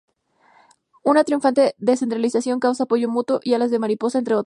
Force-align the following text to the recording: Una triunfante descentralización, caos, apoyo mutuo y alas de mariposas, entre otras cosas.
Una 1.03 1.23
triunfante 1.23 1.75
descentralización, 1.77 2.59
caos, 2.59 2.81
apoyo 2.81 3.07
mutuo 3.07 3.39
y 3.43 3.53
alas 3.53 3.69
de 3.71 3.77
mariposas, 3.79 4.17
entre 4.19 4.33
otras 4.33 4.37
cosas. 4.37 4.39